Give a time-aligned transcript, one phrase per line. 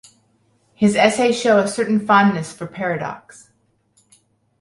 [0.73, 3.51] His essays show a certain fondness for paradox.